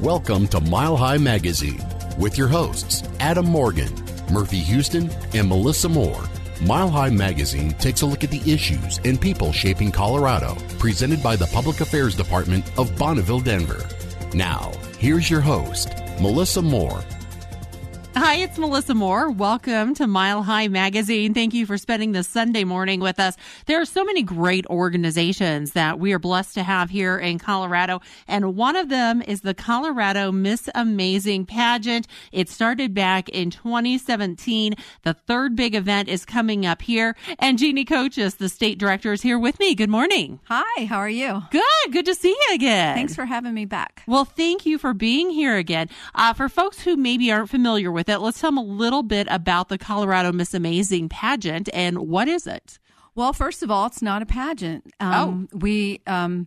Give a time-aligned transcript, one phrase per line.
[0.00, 1.82] Welcome to Mile High Magazine
[2.18, 3.90] with your hosts, Adam Morgan,
[4.30, 6.22] Murphy Houston, and Melissa Moore.
[6.60, 11.34] Mile High Magazine takes a look at the issues and people shaping Colorado, presented by
[11.34, 13.88] the Public Affairs Department of Bonneville, Denver.
[14.34, 15.88] Now, here's your host,
[16.20, 17.02] Melissa Moore.
[18.18, 19.30] Hi, it's Melissa Moore.
[19.30, 21.34] Welcome to Mile High Magazine.
[21.34, 23.36] Thank you for spending this Sunday morning with us.
[23.66, 28.00] There are so many great organizations that we are blessed to have here in Colorado,
[28.26, 32.06] and one of them is the Colorado Miss Amazing pageant.
[32.32, 34.76] It started back in 2017.
[35.02, 39.20] The third big event is coming up here, and Jeannie Coaches, the state director, is
[39.20, 39.74] here with me.
[39.74, 40.40] Good morning.
[40.44, 41.42] Hi, how are you?
[41.50, 41.92] Good.
[41.92, 42.94] Good to see you again.
[42.94, 44.04] Thanks for having me back.
[44.06, 45.90] Well, thank you for being here again.
[46.14, 49.26] Uh, for folks who maybe aren't familiar with it, let's tell them a little bit
[49.30, 52.78] about the Colorado Miss Amazing pageant and what is it?
[53.14, 54.92] Well, first of all, it's not a pageant.
[55.00, 55.58] Um, oh.
[55.58, 56.02] We.
[56.06, 56.46] Um,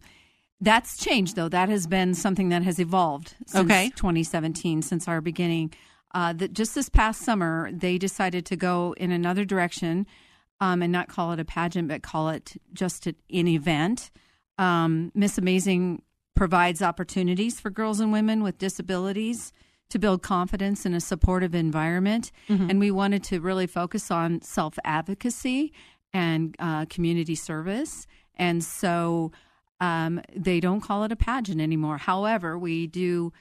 [0.62, 1.50] that's changed, though.
[1.50, 3.92] That has been something that has evolved since okay.
[3.96, 5.74] 2017, since our beginning.
[6.14, 10.08] Uh, that just this past summer, they decided to go in another direction
[10.60, 14.12] um, and not call it a pageant, but call it just an event.
[14.58, 16.02] Um, Miss Amazing
[16.36, 19.54] provides opportunities for girls and women with disabilities
[19.90, 22.32] to build confidence in a supportive environment.
[22.48, 22.70] Mm-hmm.
[22.70, 25.74] And we wanted to really focus on self advocacy
[26.14, 28.08] and uh, community service.
[28.36, 29.32] And so
[29.80, 31.98] um, they don't call it a pageant anymore.
[31.98, 33.34] However, we do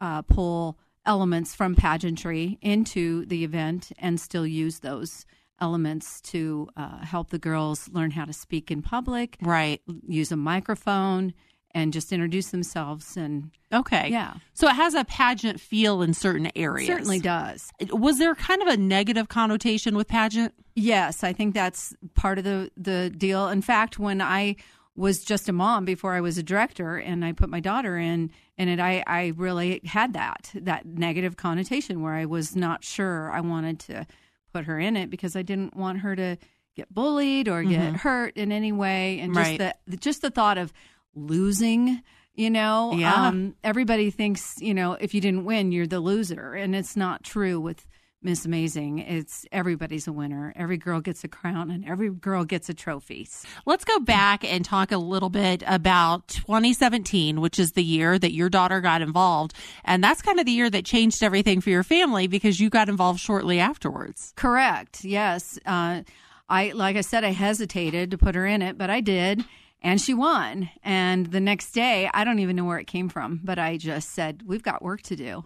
[0.00, 5.26] uh, pull elements from pageantry into the event and still use those
[5.60, 9.80] elements to uh, help the girls learn how to speak in public, right?
[10.06, 11.32] Use a microphone
[11.74, 14.08] and just introduce themselves and okay.
[14.10, 14.34] Yeah.
[14.54, 16.86] So it has a pageant feel in certain areas.
[16.86, 17.70] Certainly does.
[17.90, 20.54] Was there kind of a negative connotation with pageant?
[20.74, 23.48] Yes i think that's part of the the deal.
[23.48, 24.56] In fact when i
[24.96, 28.30] was just a mom before i was a director and i put my daughter in
[28.56, 33.28] and it i i really had that that negative connotation where i was not sure
[33.32, 34.06] i wanted to
[34.52, 36.36] put her in it because i didn't want her to
[36.74, 37.94] get bullied or get mm-hmm.
[37.96, 39.20] hurt in any way.
[39.20, 39.74] And just right.
[39.86, 40.72] the just the thought of
[41.14, 42.02] losing
[42.34, 42.92] you know?
[42.94, 43.28] Yeah.
[43.28, 46.54] um, everybody thinks you know if you didn't win you're the loser.
[46.54, 47.86] And it's not true with
[48.22, 49.00] miss amazing.
[49.00, 50.52] It's everybody's a winner.
[50.56, 53.28] Every girl gets a crown and every girl gets a trophy.
[53.66, 58.32] Let's go back and talk a little bit about 2017 which is the year that
[58.32, 59.52] your daughter got involved.
[59.84, 62.88] And that's kind of the year that changed everything for your family because you got
[62.88, 64.32] involved shortly afterwards.
[64.36, 65.04] Correct.
[65.04, 65.58] Yes.
[65.64, 66.02] Uh,
[66.46, 69.42] i like i said i hesitated to put her in it but i did
[69.84, 70.70] and she won.
[70.82, 74.08] And the next day, I don't even know where it came from, but I just
[74.10, 75.44] said, We've got work to do.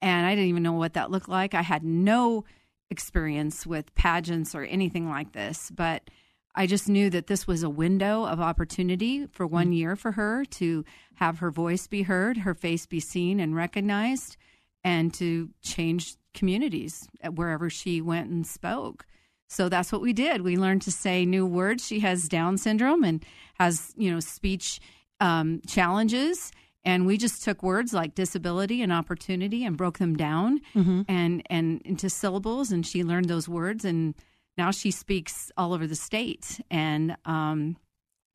[0.00, 1.54] And I didn't even know what that looked like.
[1.54, 2.44] I had no
[2.90, 6.08] experience with pageants or anything like this, but
[6.54, 9.72] I just knew that this was a window of opportunity for one mm-hmm.
[9.72, 10.84] year for her to
[11.14, 14.36] have her voice be heard, her face be seen and recognized,
[14.84, 19.06] and to change communities wherever she went and spoke.
[19.54, 20.40] So that's what we did.
[20.40, 21.86] We learned to say new words.
[21.86, 23.24] She has Down syndrome and
[23.60, 24.80] has, you know, speech
[25.20, 26.50] um, challenges.
[26.84, 31.02] And we just took words like disability and opportunity and broke them down mm-hmm.
[31.06, 32.72] and, and into syllables.
[32.72, 33.84] And she learned those words.
[33.84, 34.16] And
[34.58, 37.76] now she speaks all over the state and um,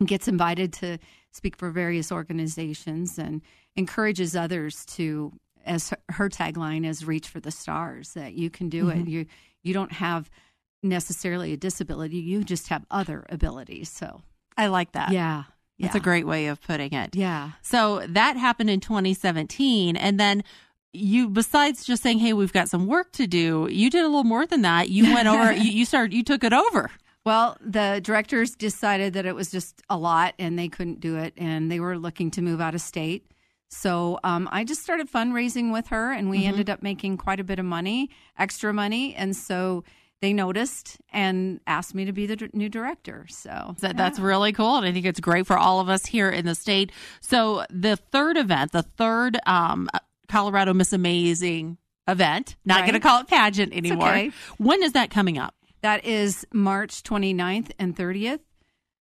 [0.05, 0.99] gets invited to
[1.31, 3.41] speak for various organizations and
[3.75, 5.33] encourages others to,
[5.65, 9.01] as her tagline is, reach for the stars, that you can do mm-hmm.
[9.01, 9.07] it.
[9.09, 9.25] You,
[9.63, 10.31] you don't have–
[10.83, 12.17] necessarily a disability.
[12.17, 13.89] You just have other abilities.
[13.89, 14.21] So
[14.57, 15.11] I like that.
[15.11, 15.43] Yeah.
[15.79, 15.99] That's yeah.
[15.99, 17.15] a great way of putting it.
[17.15, 17.51] Yeah.
[17.61, 19.95] So that happened in 2017.
[19.95, 20.43] And then
[20.91, 24.23] you, besides just saying, hey, we've got some work to do, you did a little
[24.23, 24.89] more than that.
[24.89, 26.91] You went over, you, you started, you took it over.
[27.25, 31.33] Well, the directors decided that it was just a lot and they couldn't do it.
[31.37, 33.25] And they were looking to move out of state.
[33.69, 36.47] So um, I just started fundraising with her, and we mm-hmm.
[36.47, 39.13] ended up making quite a bit of money, extra money.
[39.13, 39.83] And so
[40.21, 43.25] they noticed and asked me to be the new director.
[43.29, 44.77] So that, that's really cool.
[44.77, 46.91] And I think it's great for all of us here in the state.
[47.21, 49.89] So the third event, the third um,
[50.27, 51.77] Colorado Miss Amazing
[52.07, 52.81] event, not right.
[52.81, 54.09] going to call it pageant anymore.
[54.09, 54.31] Okay.
[54.57, 55.55] When is that coming up?
[55.81, 58.41] That is March 29th and 30th.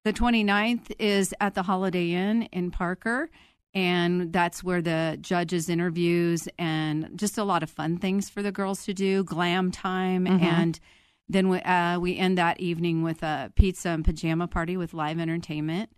[0.04, 3.30] The 29th is at the Holiday Inn in Parker
[3.76, 8.52] and that's where the judges interviews and just a lot of fun things for the
[8.52, 10.44] girls to do glam time mm-hmm.
[10.44, 10.80] and
[11.28, 15.20] then we, uh, we end that evening with a pizza and pajama party with live
[15.20, 15.90] entertainment.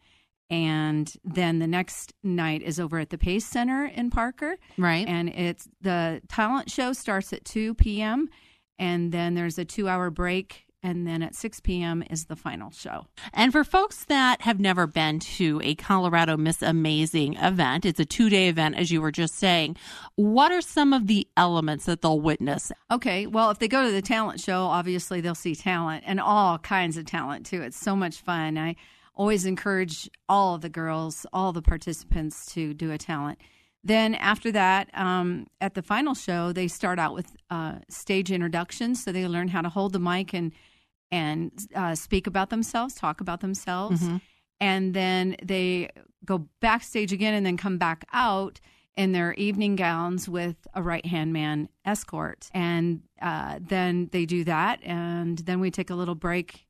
[0.50, 4.58] And then the next night is over at the Pace Center in Parker.
[4.78, 5.06] Right.
[5.06, 8.30] And it's the talent show starts at 2 p.m.
[8.80, 12.02] And then there's a two hour break and then at 6 p.m.
[12.10, 13.08] is the final show.
[13.34, 18.06] And for folks that have never been to a Colorado Miss Amazing event, it's a
[18.06, 19.76] two day event, as you were just saying.
[20.16, 22.72] What are some of the elements that they'll witness?
[22.90, 26.58] Okay, well, if they go to the talent show, obviously they'll see talent and all
[26.58, 27.62] kinds of talent too.
[27.62, 28.58] It's so much fun.
[28.58, 28.78] I
[29.14, 33.40] always encourage all of the girls, all the participants to do a talent.
[33.84, 39.04] Then after that, um, at the final show, they start out with uh, stage introductions,
[39.04, 40.54] so they learn how to hold the mic and
[41.12, 44.18] and uh, speak about themselves, talk about themselves, Mm-hmm.
[44.60, 45.90] and then they
[46.26, 48.60] go backstage again and then come back out
[48.96, 54.44] in their evening gowns with a right hand man escort, and uh, then they do
[54.44, 56.66] that, and then we take a little break,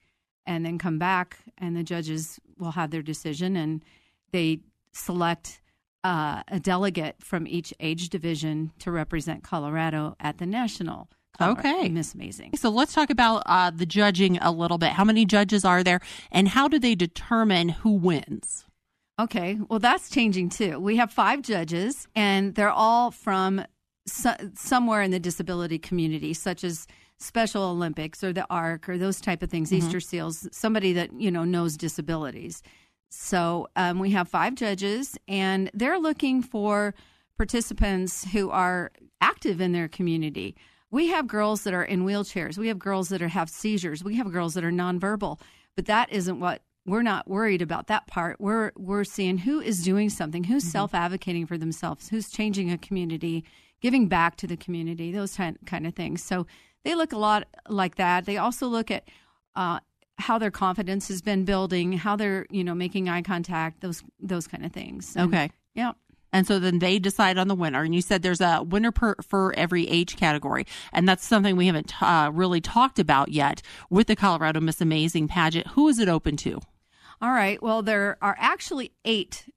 [0.45, 3.83] and then come back, and the judges will have their decision, and
[4.31, 4.59] they
[4.91, 5.61] select
[6.03, 11.09] uh, a delegate from each age division to represent Colorado at the national.
[11.39, 11.89] Okay.
[11.89, 12.55] Miss Amazing.
[12.55, 14.91] So let's talk about uh, the judging a little bit.
[14.91, 15.99] How many judges are there,
[16.31, 18.65] and how do they determine who wins?
[19.19, 20.79] Okay, well, that's changing too.
[20.79, 23.65] We have five judges, and they're all from
[24.05, 26.85] so- somewhere in the disability community, such as
[27.19, 31.31] Special Olympics or the ARC or those type of things, Easter Seals, somebody that you
[31.31, 32.61] know knows disabilities.
[33.09, 36.93] So um, we have five judges, and they're looking for
[37.37, 40.55] participants who are active in their community.
[40.91, 42.57] We have girls that are in wheelchairs.
[42.57, 44.03] We have girls that are, have seizures.
[44.03, 45.39] We have girls that are nonverbal.
[45.75, 48.39] But that isn't what we're not worried about that part.
[48.39, 53.43] We're we're seeing who is doing something, who's self-advocating for themselves, who's changing a community,
[53.81, 56.23] giving back to the community, those kind kind of things.
[56.23, 56.47] So
[56.85, 58.25] they look a lot like that.
[58.25, 59.03] They also look at
[59.57, 59.79] uh,
[60.17, 64.47] how their confidence has been building, how they're you know making eye contact, those those
[64.47, 65.15] kind of things.
[65.17, 65.51] And- Okay.
[65.75, 65.91] Yeah.
[66.33, 67.83] And so then they decide on the winner.
[67.83, 70.65] And you said there's a winner per, for every age category.
[70.91, 75.29] And that's something we haven't uh, really talked about yet with the Colorado Miss Amazing
[75.29, 75.67] pageant.
[75.67, 76.59] Who is it open to?
[77.21, 77.61] All right.
[77.63, 79.49] Well, there are actually eight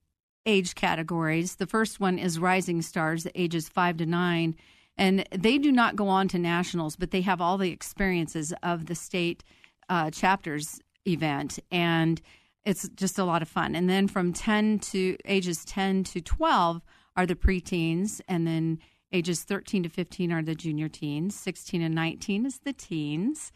[0.46, 1.56] age categories.
[1.56, 4.56] The first one is Rising Stars, the ages five to nine.
[4.96, 8.86] And they do not go on to nationals, but they have all the experiences of
[8.86, 9.44] the state
[9.88, 11.58] uh, chapters event.
[11.70, 12.20] And
[12.64, 13.74] it's just a lot of fun.
[13.74, 16.82] And then from 10 to ages 10 to 12
[17.16, 18.20] are the preteens.
[18.28, 18.78] And then
[19.12, 21.34] ages 13 to 15 are the junior teens.
[21.34, 23.52] 16 and 19 is the teens.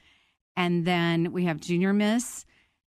[0.57, 2.45] And then we have junior miss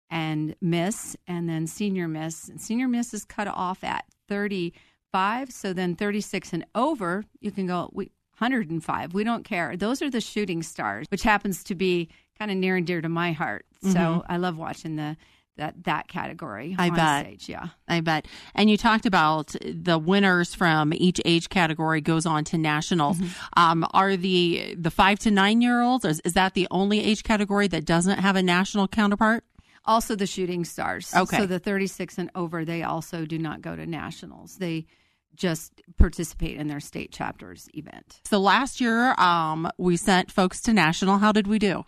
[0.09, 2.47] and miss and then senior miss.
[2.49, 5.51] And senior miss is cut off at 35.
[5.51, 9.13] So then 36 and over, you can go we 105.
[9.13, 9.75] We don't care.
[9.75, 13.09] Those are the shooting stars, which happens to be kind of near and dear to
[13.09, 13.65] my heart.
[13.81, 14.31] So mm-hmm.
[14.31, 15.17] I love watching the
[15.57, 17.25] that that category I on bet.
[17.25, 17.49] stage.
[17.49, 17.67] Yeah.
[17.87, 18.25] I bet.
[18.55, 23.17] And you talked about the winners from each age category goes on to nationals.
[23.55, 26.05] Um, are the the five to nine year olds?
[26.05, 29.43] Is, is that the only age category that doesn't have a national counterpart?
[29.85, 31.13] Also the shooting stars.
[31.15, 31.37] Okay.
[31.37, 34.57] So the 36 and over, they also do not go to nationals.
[34.57, 34.85] They
[35.37, 38.19] just participate in their state chapters event.
[38.25, 41.19] So last year, um, we sent folks to national.
[41.19, 41.85] How did we do?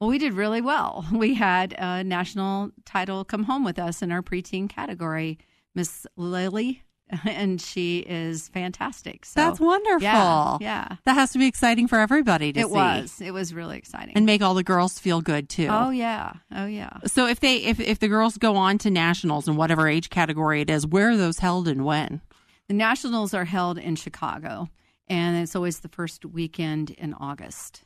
[0.00, 1.04] Well, we did really well.
[1.12, 5.38] We had a national title come home with us in our preteen category,
[5.74, 6.82] Miss Lily,
[7.24, 9.24] and she is fantastic.
[9.24, 10.02] So That's wonderful.
[10.02, 10.96] Yeah, yeah.
[11.04, 12.72] That has to be exciting for everybody to It see.
[12.72, 13.20] was.
[13.20, 14.12] It was really exciting.
[14.14, 15.68] and make all the girls feel good too.
[15.70, 16.98] oh yeah, oh yeah.
[17.06, 20.60] So if they if if the girls go on to nationals in whatever age category
[20.60, 22.20] it is, where are those held and when?
[22.68, 24.68] The nationals are held in Chicago,
[25.08, 27.84] and it's always the first weekend in August.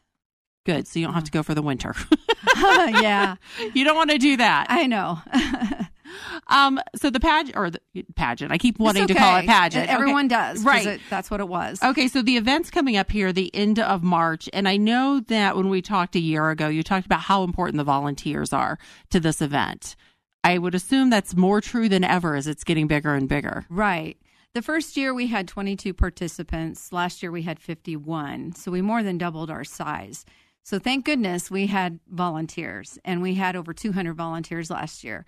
[0.64, 0.86] Good.
[0.86, 1.94] So you don't have to go for the winter.
[2.56, 3.36] yeah,
[3.74, 4.66] you don't want to do that.
[4.68, 5.20] I know.
[6.48, 6.78] Um.
[6.94, 7.80] So the pageant or the
[8.16, 8.52] pageant.
[8.52, 9.88] I keep wanting It's to call it pageant.
[9.88, 10.34] Everyone Okay.
[10.34, 10.86] does, Right.
[10.86, 11.82] it- that's what it was.
[11.82, 15.56] Okay, so the event's coming up here the end of March, and I know that
[15.56, 18.78] when we talked a year ago, you talked about how important the volunteers are
[19.10, 19.96] to this event.
[20.44, 23.64] I would assume that's more true than ever as it's getting bigger and bigger.
[23.70, 24.18] Right.
[24.52, 26.92] The first year we had 22 participants.
[26.92, 28.52] Last year we had 51.
[28.56, 30.26] So we more than doubled our size.
[30.62, 35.24] So thank goodness we had volunteers and we had over 200 volunteers last year.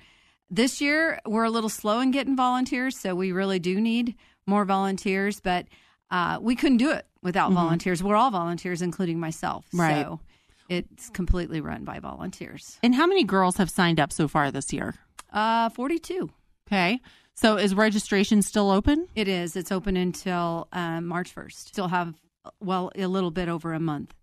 [0.50, 4.14] This year we're a little slow in getting volunteers, so we really do need
[4.46, 5.66] more volunteers, but
[6.10, 8.02] uh, we couldn't do it without volunteers.
[8.02, 9.66] We're all volunteers, including myself.
[9.72, 10.04] Right.
[10.04, 10.20] So
[10.68, 12.78] it's completely run by volunteers.
[12.82, 14.94] And how many girls have signed up so far this year?
[15.32, 16.30] Uh, 42.
[16.68, 17.00] Okay.
[17.34, 19.08] So is registration still open?
[19.14, 19.56] It is.
[19.56, 21.52] It's open until um, March 1st.
[21.52, 22.14] Still have,
[22.60, 24.14] well, a little bit over a month.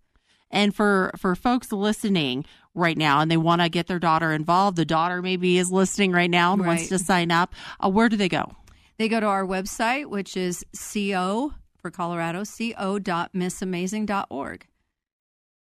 [0.52, 2.44] And for for folks listening
[2.74, 6.12] right now and they want to get their daughter involved, the daughter maybe is listening
[6.12, 7.54] right now and wants to sign up.
[7.82, 8.52] Uh, where do they go?
[8.98, 14.66] They go to our website, which is co for Colorado, co co.missamazing.org.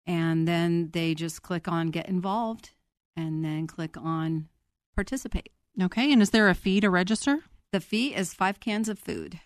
[0.08, 2.72] and then they just click on get involved
[3.16, 4.48] and then click on
[4.96, 5.52] participate.
[5.82, 6.12] Okay.
[6.12, 7.40] And is there a fee to register?
[7.72, 9.40] The fee is five cans of food.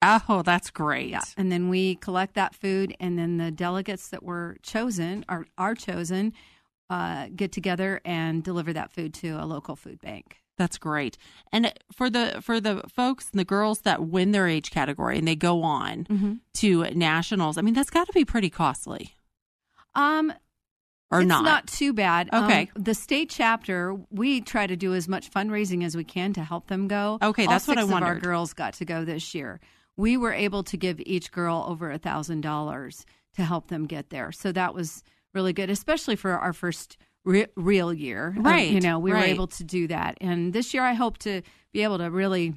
[0.00, 1.10] Oh, that's great.
[1.10, 1.22] Yeah.
[1.36, 5.74] And then we collect that food, and then the delegates that were chosen are, are
[5.74, 6.32] chosen
[6.90, 10.36] uh, get together and deliver that food to a local food bank.
[10.56, 11.16] That's great.
[11.52, 15.28] And for the for the folks and the girls that win their age category and
[15.28, 16.32] they go on Mm-hmm.
[16.54, 19.14] to nationals, I mean that's got to be pretty costly,
[19.94, 20.32] Um,
[21.10, 21.66] or it's not?
[21.68, 22.28] too bad.
[22.32, 22.70] Um, Okay.
[22.74, 26.66] the state chapter, we try to do as much fundraising as we can to help
[26.66, 27.18] them go.
[27.22, 29.60] Okay, that's what I six our girls got to go this year.
[29.98, 34.08] We were able to give each girl over a thousand dollars to help them get
[34.08, 34.32] there.
[34.32, 35.02] So that was
[35.34, 38.32] really good, especially for our first re- real year.
[38.36, 39.20] Um, Right, you know, we right.
[39.20, 42.54] were able to do that, and this year I hope to be able to really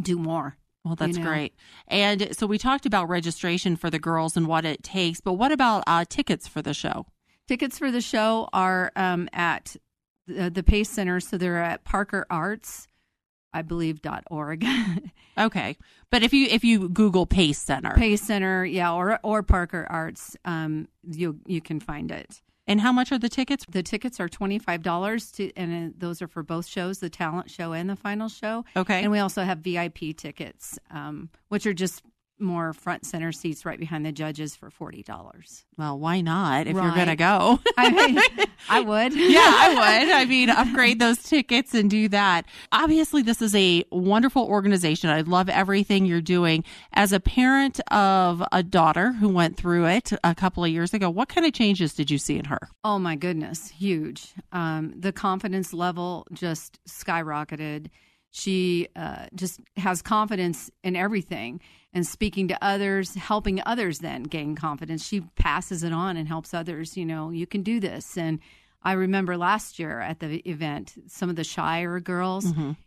[0.00, 0.56] do more.
[0.84, 1.30] Well, that's you know.
[1.30, 1.54] great.
[1.88, 5.52] And so we talked about registration for the girls and what it takes, but what
[5.52, 7.06] about uh, tickets for the show?
[7.46, 9.76] Tickets for the show are um, at
[10.26, 12.86] the, the Pace Center, so they're at Parker Arts,
[13.54, 14.64] I believe dot org.
[15.36, 15.76] Okay,
[16.10, 20.36] but if you if you Google Pace Center, Pace Center, yeah, or or Parker Arts,
[20.44, 22.40] um, you you can find it.
[22.68, 23.66] and how much are the tickets?
[23.68, 27.10] The tickets are twenty five dollars to, and uh, those are for both shows, the
[27.10, 28.64] talent show and the final show.
[28.76, 32.02] Okay, And we also have VIP tickets, um, which are just
[32.38, 35.64] more front center seats right behind the judges for forty dollars.
[35.76, 37.58] well, why not if you're going to go?
[37.78, 38.18] I mean,
[38.68, 39.14] I would.
[39.16, 40.12] yeah, I would.
[40.12, 42.46] I mean, upgrade those tickets and do that.
[42.72, 45.10] Obviously, this is a wonderful organization.
[45.10, 46.64] I love everything you're doing.
[46.92, 51.10] As a parent of a daughter who went through it a couple of years ago,
[51.10, 52.68] what kind of changes did you see in her?
[52.82, 54.32] Oh my goodness, huge.
[54.52, 57.88] Um, the confidence level just skyrocketed.
[58.36, 61.60] She uh, just has confidence in everything
[61.92, 65.06] and speaking to others, helping others then gain confidence.
[65.06, 66.96] She passes it on and helps others.
[66.96, 68.18] You know, you can do this.
[68.18, 68.40] And
[68.82, 72.44] I remember last year at the event, some of the shyer girls,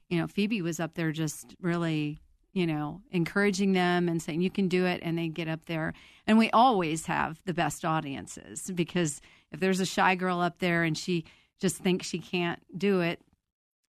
[0.10, 2.20] you know, Phoebe was up there just really,
[2.51, 5.00] you know, encouraging them and saying, you can do it.
[5.01, 5.94] And they get up there.
[6.27, 9.22] And we always have the best audiences because
[9.54, 11.24] if there's a shy girl up there and she
[11.62, 13.22] just thinks she can't do it,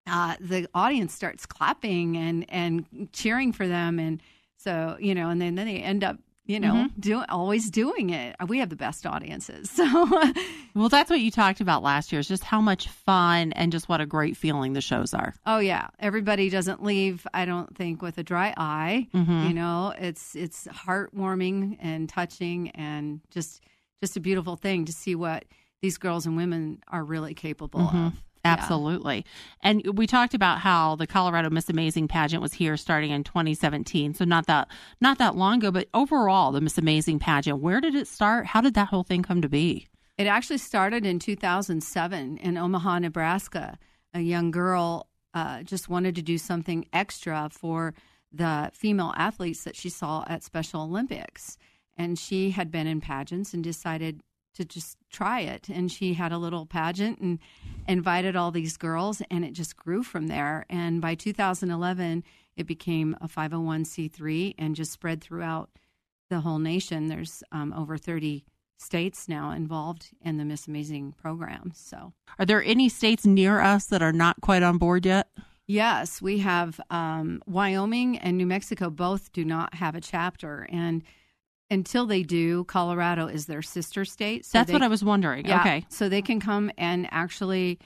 [0.08, 3.98] uh, the audience starts clapping and, and cheering for them.
[3.98, 4.22] And
[4.56, 7.00] so, you know, and then, then they end up, you know, mm-hmm.
[7.00, 8.34] doing always doing it.
[8.48, 9.70] We have the best audiences.
[9.78, 10.08] So,
[10.74, 13.88] Well, that's what you talked about last year, is just how much fun and just
[13.88, 15.34] what a great feeling the shows are.
[15.44, 17.26] Oh yeah, everybody doesn't leave.
[17.34, 19.08] I don't think with a dry eye.
[19.12, 19.48] Mm-hmm.
[19.48, 23.60] You know, it's it's heartwarming and touching, and just
[24.00, 25.44] just a beautiful thing to see what
[25.82, 28.06] these girls and women are really capable mm-hmm.
[28.06, 28.22] of.
[28.44, 28.52] Yeah.
[28.52, 29.24] Absolutely.
[29.62, 34.14] And we talked about how the Colorado Miss Amazing pageant was here starting in 2017.
[34.14, 34.68] So not that
[35.00, 38.46] not that long ago, but overall the Miss Amazing pageant, where did it start?
[38.46, 39.88] How did that whole thing come to be?
[40.16, 43.78] It actually started in 2007 in Omaha, Nebraska.
[44.14, 47.94] A young girl uh, just wanted to do something extra for
[48.32, 51.56] the female athletes that she saw at Special Olympics.
[51.96, 54.20] And she had been in pageants and decided
[54.58, 55.68] to just try it.
[55.68, 57.38] And she had a little pageant and
[57.86, 60.66] invited all these girls, and it just grew from there.
[60.68, 62.24] And by 2011,
[62.56, 65.70] it became a 501c3 and just spread throughout
[66.28, 67.06] the whole nation.
[67.06, 68.44] There's um, over 30
[68.78, 71.72] states now involved in the Miss Amazing program.
[71.74, 75.28] So, Are there any states near us that are not quite on board yet?
[75.70, 80.66] yes, we have um, Wyoming and New Mexico both do not have a chapter.
[80.70, 81.02] And
[81.70, 84.44] until they do, Colorado is their sister state.
[84.46, 85.46] So That's they- what I was wondering.
[85.46, 85.84] Yeah, Okay.
[85.88, 87.78] So they can come and actually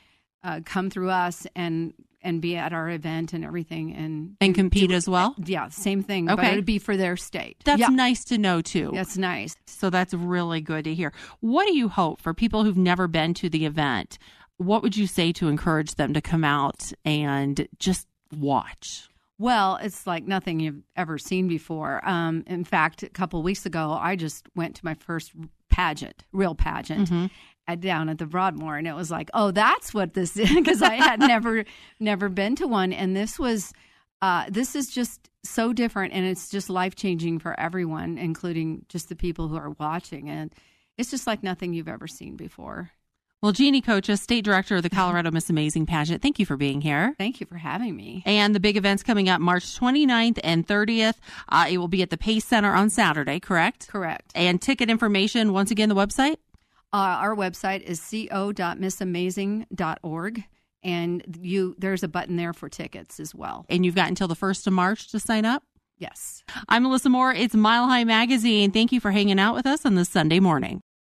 [0.44, 4.92] uh, come through us and and be at our event and everything and And compete
[4.92, 5.34] as well?
[5.44, 6.26] yeah, same thing.
[6.26, 6.52] But Okay.
[6.52, 7.56] it'd be for their state.
[7.64, 8.92] That's yeah, nice to know too.
[8.94, 9.56] that's nice.
[9.66, 11.12] So that's really good to hear.
[11.40, 14.18] What do you hope for people who've never been to the event?
[14.58, 19.08] What would you say to encourage them to come out and just watch?
[19.42, 22.00] Well, it's like nothing you've ever seen before.
[22.08, 25.32] Um, in fact, a couple of weeks ago, I just went to my first
[25.68, 27.10] pageant, real pageant,
[27.66, 30.80] at, down at the Broadmoor, and it was like, oh, that's what this is, because
[30.80, 31.64] I had never,
[31.98, 33.72] never been to one, and this was,
[34.20, 39.08] uh, this is just so different, and it's just life changing for everyone, including just
[39.08, 40.54] the people who are watching, and
[40.96, 42.92] it's just like nothing you've ever seen before.
[43.42, 46.80] Well, Jeannie Coaches, State Director of the Colorado Miss Amazing Pageant, thank you for being
[46.80, 47.16] here.
[47.18, 48.22] Thank you for having me.
[48.24, 51.14] And the big event's coming up March 29th and 30th.
[51.48, 53.88] Uh, it will be at the Pace Center on Saturday, correct?
[53.88, 54.30] Correct.
[54.36, 56.36] And ticket information, once again, the website?
[56.92, 60.44] Uh, our website is co.missamazing.org,
[60.84, 63.66] and you there's a button there for tickets as well.
[63.68, 65.64] And you've got until the 1st of March to sign up.
[65.98, 66.44] Yes.
[66.68, 67.34] I'm Melissa Moore.
[67.34, 68.70] It's Mile High Magazine.
[68.70, 70.80] Thank you for hanging out with us on this Sunday morning.